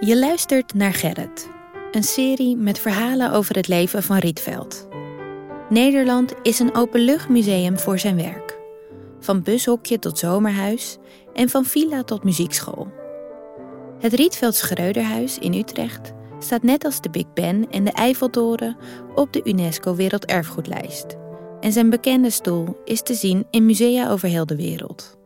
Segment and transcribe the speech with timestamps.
[0.00, 1.50] Je luistert naar Gerrit,
[1.90, 4.88] een serie met verhalen over het leven van Rietveld.
[5.68, 8.58] Nederland is een openluchtmuseum voor zijn werk.
[9.20, 10.96] Van bushokje tot zomerhuis
[11.34, 12.88] en van villa tot muziekschool.
[13.98, 18.76] Het Rietveld Schreuderhuis in Utrecht staat net als de Big Ben en de Eiffeltoren
[19.14, 21.16] op de UNESCO Werelderfgoedlijst.
[21.60, 25.17] En zijn bekende stoel is te zien in musea over heel de wereld.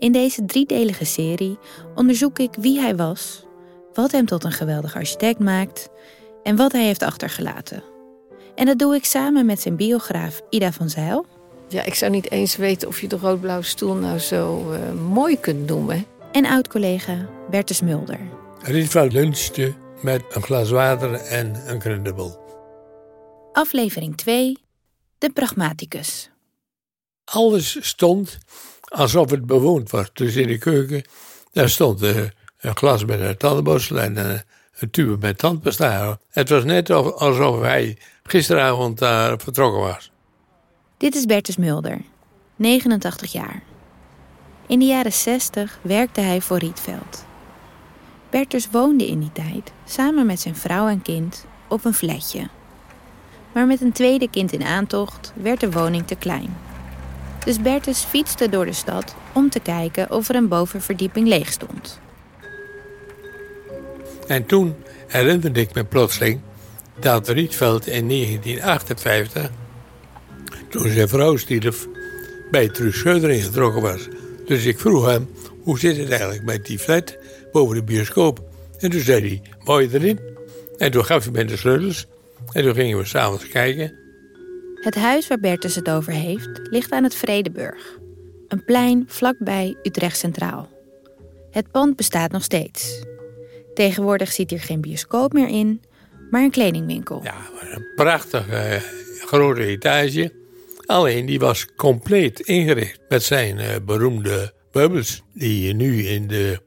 [0.00, 1.58] In deze driedelige serie
[1.94, 3.44] onderzoek ik wie hij was,
[3.92, 5.88] wat hem tot een geweldig architect maakt
[6.42, 7.82] en wat hij heeft achtergelaten.
[8.54, 11.26] En dat doe ik samen met zijn biograaf Ida van Zijl.
[11.68, 15.40] Ja, ik zou niet eens weten of je de roodblauwe stoel nou zo uh, mooi
[15.40, 16.06] kunt noemen.
[16.32, 18.20] En oud-collega Bertus Mulder.
[18.62, 22.38] Rietveld lunchte met een glas water en een krentenbol.
[23.52, 24.58] Aflevering 2.
[25.18, 26.30] De Pragmaticus.
[27.24, 28.38] Alles stond
[28.90, 30.10] alsof het bewoond was.
[30.12, 31.02] Dus in de keuken,
[31.52, 32.16] daar stond uh,
[32.60, 34.42] een glas met een tandenborstel en een,
[34.78, 36.18] een tube met tandpasta.
[36.30, 40.10] Het was net alsof hij gisteravond daar vertrokken was.
[40.96, 42.00] Dit is Bertus Mulder,
[42.56, 43.62] 89 jaar.
[44.66, 47.24] In de jaren 60 werkte hij voor Rietveld.
[48.30, 52.48] Bertus woonde in die tijd samen met zijn vrouw en kind op een flatje.
[53.52, 56.56] Maar met een tweede kind in aantocht werd de woning te klein.
[57.44, 62.00] Dus Bertus fietste door de stad om te kijken of er een bovenverdieping leeg stond.
[64.26, 64.74] En toen
[65.06, 66.40] herinnerde ik me plotseling
[67.00, 69.50] dat Rietveld in 1958,
[70.68, 71.86] toen zijn vrouw stierf,
[72.50, 74.08] bij Truus Schreuder ingetrokken was.
[74.46, 75.30] Dus ik vroeg hem,
[75.62, 77.16] hoe zit het eigenlijk met die flat
[77.52, 78.42] boven de bioscoop?
[78.78, 79.20] En toen zei
[79.64, 80.20] hij, je erin?
[80.76, 82.06] En toen gaf hij me de sleutels
[82.52, 83.98] en toen gingen we s'avonds kijken.
[84.80, 87.98] Het huis waar Bertus het over heeft, ligt aan het Vredeburg.
[88.48, 90.68] Een plein vlakbij Utrecht Centraal.
[91.50, 93.04] Het pand bestaat nog steeds.
[93.74, 95.82] Tegenwoordig zit hier geen bioscoop meer in,
[96.30, 97.20] maar een kledingwinkel.
[97.22, 98.82] Ja, een prachtige
[99.24, 100.32] grote etage.
[100.86, 106.60] Alleen die was compleet ingericht met zijn uh, beroemde meubels die je nu in de,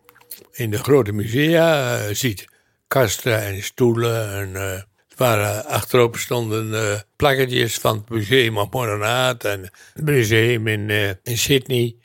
[0.51, 2.45] in de grote musea uh, ziet.
[2.87, 9.71] Kasten en stoelen en waar achterop stonden uh, plakketjes van het museum op Modernaat en
[9.93, 11.95] het museum in, uh, in Sydney,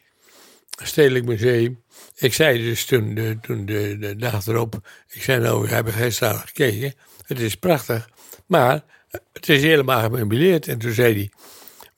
[0.83, 1.83] Stedelijk Museum.
[2.17, 5.93] Ik zei dus toen, de, toen de, de dag erop, ik zei nou, we hebben
[5.93, 6.95] gisteren gekeken,
[7.27, 8.09] het is prachtig,
[8.47, 8.85] maar
[9.33, 10.69] het is helemaal gemeubileerd.
[10.69, 11.31] En toen zei hij,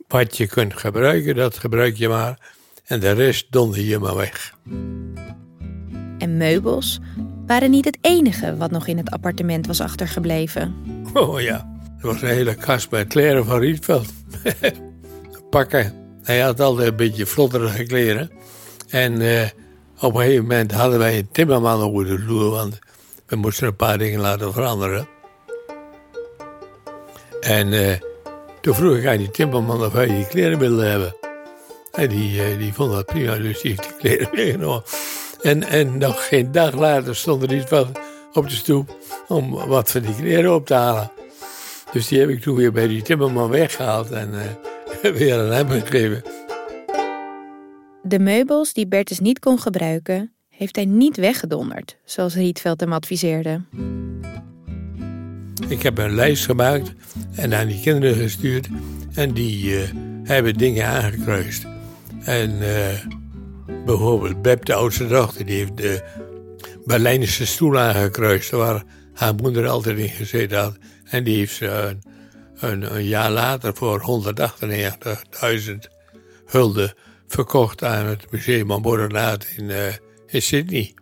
[0.08, 2.38] wat je kunt gebruiken, dat gebruik je maar,
[2.84, 4.54] en de rest donder je maar weg.
[6.18, 7.00] En meubels
[7.50, 10.74] waren niet het enige wat nog in het appartement was achtergebleven.
[11.14, 11.68] Oh ja,
[12.00, 14.12] er was een hele kast met kleren van Rietveld.
[15.50, 15.94] Pakken.
[16.22, 18.30] Hij had altijd een beetje flotterige kleren.
[18.88, 19.42] En uh,
[20.00, 22.78] op een gegeven moment hadden wij een timmerman over de vloer, want
[23.26, 25.08] we moesten een paar dingen laten veranderen.
[27.40, 27.92] En uh,
[28.60, 31.16] toen vroeg ik aan die timmerman of hij die kleren wilde hebben.
[31.92, 34.82] En die, uh, die vond dat prima, dus die heeft die kleren meegenomen.
[35.42, 37.96] En, en nog geen dag later stond er iets van
[38.32, 41.10] op de stoep om wat van die kleren op te halen.
[41.92, 44.30] Dus die heb ik toen weer bij die timmerman weggehaald en
[45.04, 46.22] uh, weer aan hem gegeven.
[48.02, 53.60] De meubels die Bertus niet kon gebruiken, heeft hij niet weggedonderd, zoals Rietveld hem adviseerde.
[55.68, 56.92] Ik heb een lijst gemaakt
[57.34, 58.68] en aan die kinderen gestuurd
[59.14, 59.80] en die uh,
[60.24, 61.66] hebben dingen aangekruist.
[62.24, 63.19] En uh,
[63.84, 66.02] bijvoorbeeld Beb, de oudste dochter, die heeft de
[66.84, 68.82] Berlijnse stoel aangekruist waar
[69.14, 70.76] haar moeder altijd in gezeten had.
[71.04, 71.96] En die heeft ze
[72.60, 74.24] een, een, jaar later voor
[75.68, 75.74] 198.000
[76.46, 76.94] gulden
[77.28, 79.86] verkocht aan het Museum van Modernaat in, uh,
[80.26, 80.94] in Sydney.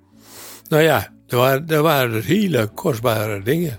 [0.68, 3.78] Nou ja, er waren, er waren dus hele kostbare dingen.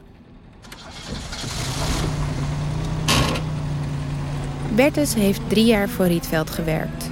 [4.76, 7.10] Bertus heeft drie jaar voor Rietveld gewerkt.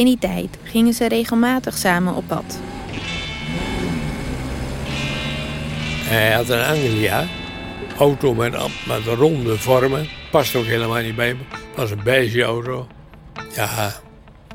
[0.00, 2.58] In die tijd gingen ze regelmatig samen op pad.
[6.04, 7.26] Hij had een Anglia,
[7.98, 8.52] auto met,
[8.86, 10.08] met ronde vormen.
[10.30, 11.40] Past ook helemaal niet bij me.
[11.76, 12.86] was een beige auto.
[13.54, 13.92] Ja,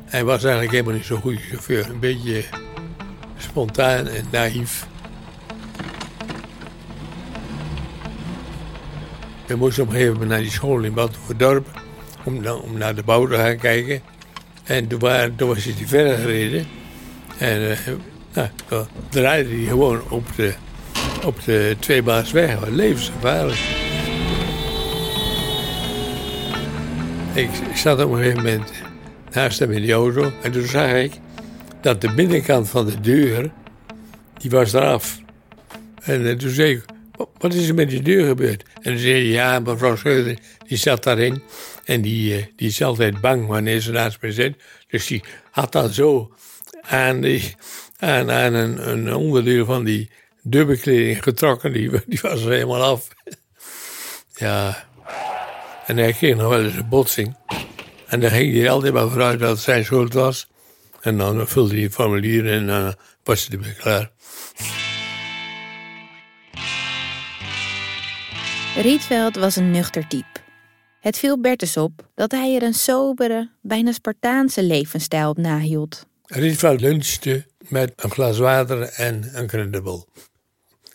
[0.04, 1.90] hij was eigenlijk helemaal niet zo'n goede chauffeur.
[1.90, 2.44] Een beetje
[3.38, 4.86] spontaan en naïef.
[9.46, 10.94] We moesten op een gegeven moment naar die school in
[11.36, 11.80] Dorp
[12.24, 14.15] om, om naar de bouw te gaan kijken.
[14.66, 15.00] En toen,
[15.36, 16.66] toen was hij verder gereden.
[17.38, 17.78] En uh,
[18.32, 20.54] nou, toen draaide hij gewoon op de,
[21.24, 22.68] op de tweebaansweg.
[22.68, 23.58] Levensgevaarlijk.
[27.34, 28.70] Ik, zat op een gegeven moment
[29.32, 30.32] naast hem in die auto.
[30.42, 31.12] En toen zag ik
[31.80, 33.50] dat de binnenkant van de deur,
[34.38, 35.20] die was eraf.
[36.02, 36.84] En eh, toen zei ik,
[37.38, 38.62] wat is er met die deur gebeurd?
[38.74, 41.42] En toen zei hij, ja, mevrouw Schreuder, die zat daarin.
[41.86, 44.62] En die, eh, die is altijd bang wanneer ze naast me zit.
[44.88, 46.34] Dus die had dan zo
[46.80, 47.54] aan, die,
[47.98, 50.10] aan, een, een onderdeel van die
[50.42, 51.72] dubbelkleding getrokken.
[51.72, 53.08] Die, die was er helemaal af.
[54.34, 54.84] ja.
[55.86, 57.36] En hij kreeg nog wel eens een botsing.
[58.06, 60.48] En dan ging hij altijd maar vooruit dat het zijn schuld was.
[61.00, 62.94] En dan vulde hij het formulier en dan
[63.24, 64.10] was hij ermee klaar.
[68.76, 70.45] Rietveld was een nuchter type.
[71.06, 76.06] Het viel Bertus op dat hij er een sobere, bijna Spartaanse levensstijl op nahield.
[76.24, 80.06] Rietveld lunchte met een glas water en een krentenbol.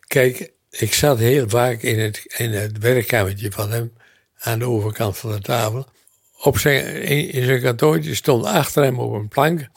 [0.07, 3.93] Kijk, ik zat heel vaak in het, in het werkkamertje van hem,
[4.39, 5.87] aan de overkant van de tafel.
[6.41, 9.67] Op zijn, in zijn kantoortje stond achter hem op een plank,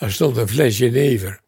[0.00, 1.40] stond een flesje never.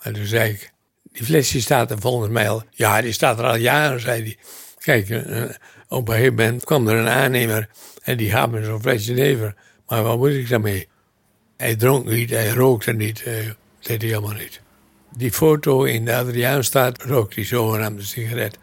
[0.00, 0.72] En toen zei ik,
[1.12, 4.36] die flesje staat er volgens mij al, ja, die staat er al jaren, zei hij.
[4.78, 5.44] Kijk, eh,
[5.90, 7.68] op een gegeven moment kwam er een aannemer
[8.02, 9.54] en die gaf me zo'n flesje never.
[9.88, 10.88] Maar wat moet ik daarmee?
[11.56, 13.34] Hij dronk niet, hij rookte niet, uh,
[13.80, 14.60] deed hij helemaal niet.
[15.16, 18.58] Die foto in de Adriaanstraat rookte hij zogenaamde sigaret.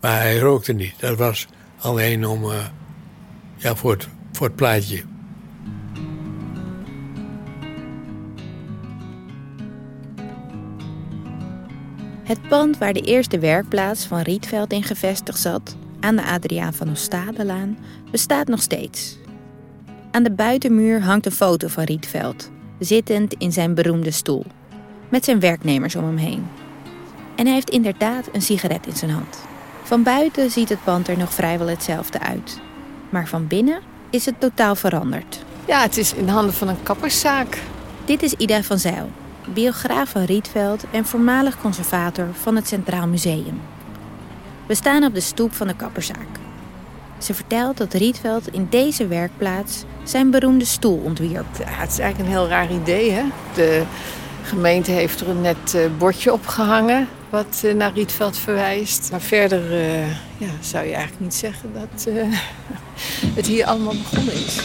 [0.00, 0.94] Maar hij rookte niet.
[0.98, 2.64] Dat was alleen om, uh,
[3.56, 5.02] ja, voor het, voor het plaatje.
[12.24, 16.90] Het pand waar de eerste werkplaats van Rietveld in gevestigd zat, aan de Adriaan van
[16.90, 17.78] Oostadelaan,
[18.10, 19.18] bestaat nog steeds.
[20.10, 24.44] Aan de buitenmuur hangt een foto van Rietveld, zittend in zijn beroemde stoel,
[25.08, 26.46] met zijn werknemers om hem heen.
[27.36, 29.38] En hij heeft inderdaad een sigaret in zijn hand.
[29.82, 32.60] Van buiten ziet het pand er nog vrijwel hetzelfde uit.
[33.08, 33.80] Maar van binnen
[34.10, 35.44] is het totaal veranderd.
[35.66, 37.58] Ja, het is in handen van een kapperszaak.
[38.04, 39.10] Dit is Ida van Zijl,
[39.54, 43.60] biograaf van Rietveld en voormalig conservator van het Centraal Museum.
[44.70, 46.28] We staan op de stoep van de kapperszaak.
[47.18, 51.46] Ze vertelt dat Rietveld in deze werkplaats zijn beroemde stoel ontwierp.
[51.58, 53.10] Ja, het is eigenlijk een heel raar idee.
[53.10, 53.22] Hè?
[53.54, 53.82] De
[54.42, 59.08] gemeente heeft er een net uh, bordje opgehangen wat uh, naar Rietveld verwijst.
[59.10, 60.08] Maar verder uh,
[60.38, 62.06] ja, zou je eigenlijk niet zeggen dat
[63.38, 64.60] het hier allemaal begonnen is.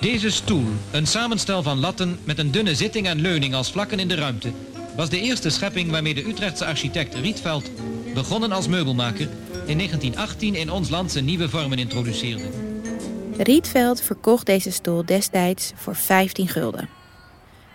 [0.00, 4.08] Deze stoel, een samenstel van latten met een dunne zitting en leuning als vlakken in
[4.08, 4.52] de ruimte,
[4.96, 7.70] was de eerste schepping waarmee de Utrechtse architect Rietveld,
[8.14, 9.28] begonnen als meubelmaker,
[9.66, 12.44] in 1918 in ons land zijn nieuwe vormen introduceerde.
[13.36, 16.88] Rietveld verkocht deze stoel destijds voor 15 gulden.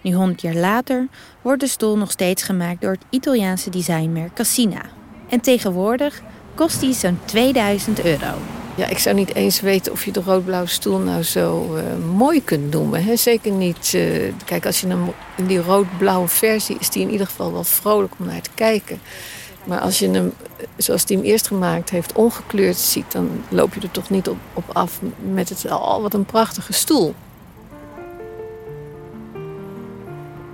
[0.02, 1.08] Nu 100 jaar later
[1.42, 4.82] wordt de stoel nog steeds gemaakt door het Italiaanse designmerk Cassina.
[5.30, 6.22] En tegenwoordig
[6.56, 8.59] kost die zo'n 2000 euro.
[8.80, 11.82] Ja, ik zou niet eens weten of je de rood-blauwe stoel nou zo uh,
[12.16, 13.04] mooi kunt noemen.
[13.04, 13.16] Hè?
[13.16, 13.94] Zeker niet.
[13.96, 17.64] Uh, kijk, als je hem in die rood-blauwe versie is die in ieder geval wel
[17.64, 19.02] vrolijk om naar te kijken.
[19.64, 20.34] Maar als je hem,
[20.78, 24.38] zoals hij hem eerst gemaakt heeft, ongekleurd ziet, dan loop je er toch niet op,
[24.54, 25.00] op af
[25.32, 27.16] met het al wat een prachtige stoel.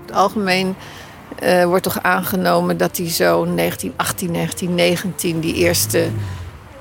[0.05, 0.75] Het algemeen
[1.65, 6.09] wordt toch aangenomen dat hij zo 1918, 1919 die eerste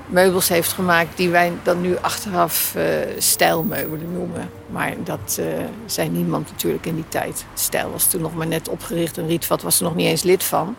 [0.05, 2.83] meubels heeft gemaakt die wij dan nu achteraf uh,
[3.17, 4.49] stijlmeubelen noemen.
[4.69, 5.45] Maar dat uh,
[5.85, 7.45] zei niemand natuurlijk in die tijd.
[7.53, 10.43] Stijl was toen nog maar net opgericht en Rietveld was er nog niet eens lid
[10.43, 10.75] van.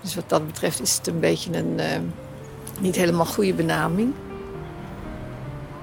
[0.00, 1.84] Dus wat dat betreft is het een beetje een uh,
[2.80, 4.12] niet helemaal goede benaming.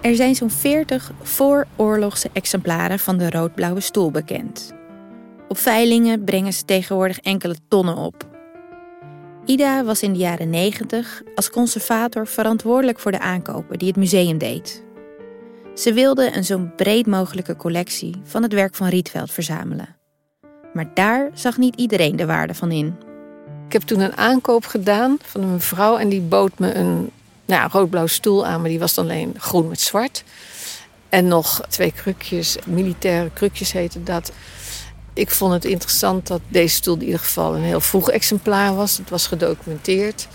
[0.02, 4.74] Er zijn zo'n 40 vooroorlogse exemplaren van de rood-blauwe stoel bekend.
[5.48, 8.35] Op veilingen brengen ze tegenwoordig enkele tonnen op.
[9.46, 14.38] Ida was in de jaren 90 als conservator verantwoordelijk voor de aankopen die het museum
[14.38, 14.84] deed.
[15.76, 19.96] Ze wilde een zo breed mogelijke collectie van het werk van Rietveld verzamelen.
[20.74, 22.96] Maar daar zag niet iedereen de waarde van in.
[23.68, 27.10] Ik heb toen een aankoop gedaan van een mevrouw en die bood me een
[27.46, 30.24] nou, rood-blauw stoel aan, maar die was dan alleen groen met zwart.
[31.10, 34.32] En nog twee krukjes, militaire krukjes heette dat.
[35.16, 38.98] Ik vond het interessant dat deze stoel in ieder geval een heel vroeg exemplaar was.
[38.98, 40.28] Het was gedocumenteerd.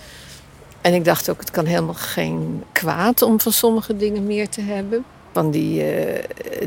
[0.80, 4.60] En ik dacht ook, het kan helemaal geen kwaad om van sommige dingen meer te
[4.60, 5.04] hebben.
[5.32, 6.18] Van die, uh,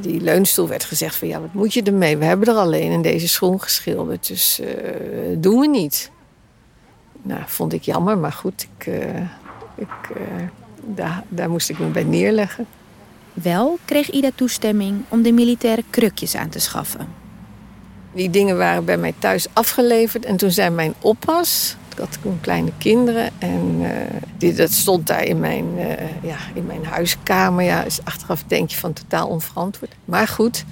[0.01, 2.17] die leunstoel werd gezegd van ja, wat moet je ermee?
[2.17, 4.67] We hebben er alleen in deze schoen geschilderd, dus uh,
[5.38, 6.12] doen we niet.
[7.22, 9.22] Nou, vond ik jammer, maar goed, ik, uh,
[9.75, 10.17] ik,
[10.86, 12.65] daar, daar moest ik me bij neerleggen.
[13.34, 17.23] Wel kreeg Ida toestemming om de militaire krukjes aan te schaffen.
[18.13, 20.25] Die dingen waren bij mij thuis afgeleverd.
[20.25, 23.29] En toen zei mijn oppas, ik had toen kleine kinderen.
[23.39, 23.89] En uh,
[24.38, 25.86] die, dat stond daar in mijn, uh,
[26.24, 27.63] ja, in mijn huiskamer.
[27.63, 29.96] Ja, dus achteraf denk je van totaal onverantwoord.
[30.05, 30.65] Maar goed,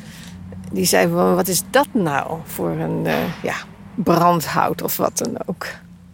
[0.72, 3.56] Die zei, wat is dat nou voor een uh, ja,
[3.96, 5.66] brandhout of wat dan ook.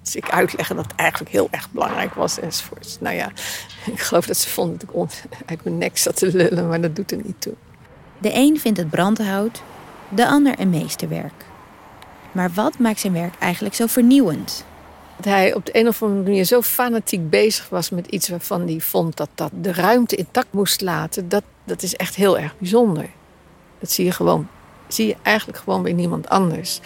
[0.01, 2.98] Dus ik uitleggen dat het eigenlijk heel erg belangrijk was enzovoorts.
[3.00, 3.31] Nou ja,
[3.93, 6.96] ik geloof dat ze vonden dat ik uit mijn nek zat te lullen, maar dat
[6.96, 7.53] doet er niet toe.
[8.17, 9.62] De een vindt het brandhout,
[10.09, 11.45] de ander een meesterwerk.
[12.31, 14.65] Maar wat maakt zijn werk eigenlijk zo vernieuwend?
[15.15, 18.67] Dat hij op de een of andere manier zo fanatiek bezig was met iets waarvan
[18.67, 22.57] hij vond dat dat de ruimte intact moest laten, dat, dat is echt heel erg
[22.57, 23.09] bijzonder.
[23.79, 24.47] Dat zie je gewoon,
[24.87, 26.79] zie je eigenlijk gewoon bij niemand anders.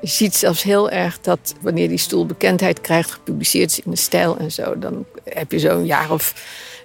[0.00, 3.96] Je ziet zelfs heel erg dat wanneer die stoel bekendheid krijgt, gepubliceerd is in de
[3.96, 6.34] stijl en zo, dan heb je zo'n jaar of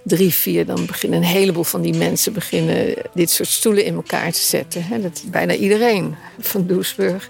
[0.04, 4.32] drie, vier, dan beginnen een heleboel van die mensen beginnen dit soort stoelen in elkaar
[4.32, 5.02] te zetten.
[5.02, 7.30] Dat is bijna iedereen van Doesburg.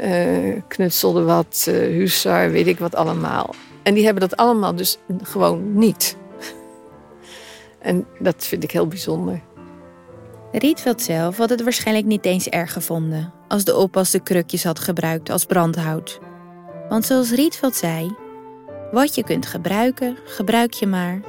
[0.00, 3.54] Uh, knutselde wat, uh, weet ik wat allemaal.
[3.82, 6.16] En die hebben dat allemaal dus gewoon niet.
[7.78, 9.40] En dat vind ik heel bijzonder.
[10.52, 14.78] Rietveld zelf had het waarschijnlijk niet eens erg gevonden als de oppas de krukjes had
[14.78, 16.20] gebruikt als brandhout.
[16.88, 18.16] Want zoals Rietveld zei,
[18.92, 21.20] wat je kunt gebruiken, gebruik je maar.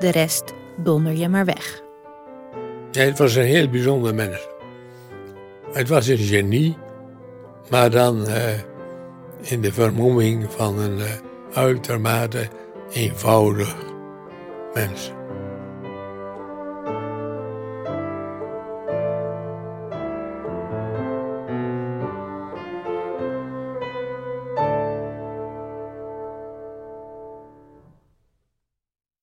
[0.00, 0.44] De rest
[0.76, 1.82] donder je maar weg.
[2.92, 4.48] Het was een heel bijzonder mens.
[5.72, 6.76] Het was een genie,
[7.70, 8.58] maar dan uh,
[9.40, 11.04] in de vermomming van een uh,
[11.52, 12.48] uitermate
[12.92, 13.76] eenvoudig
[14.74, 15.12] mens.